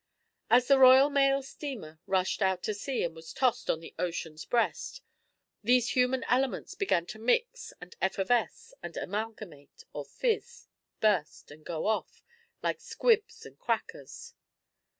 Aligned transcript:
As 0.49 0.67
the 0.67 0.79
Royal 0.79 1.11
Mail 1.11 1.43
steamer 1.43 1.99
rushed 2.07 2.41
out 2.41 2.63
to 2.63 2.73
sea 2.73 3.03
and 3.03 3.15
was 3.15 3.33
tossed 3.33 3.69
on 3.69 3.81
the 3.81 3.93
ocean's 3.99 4.45
breast, 4.45 5.03
these 5.63 5.89
human 5.89 6.23
elements 6.23 6.73
began 6.73 7.05
to 7.05 7.19
mix 7.19 7.71
and 7.79 7.95
effervesce 8.01 8.73
and 8.81 8.97
amalgamate, 8.97 9.83
or 9.93 10.03
fizz, 10.03 10.65
burst, 11.01 11.51
and 11.51 11.63
go 11.63 11.85
off, 11.85 12.23
like 12.63 12.81
squibs 12.81 13.45
and 13.45 13.59
crackers. 13.59 14.33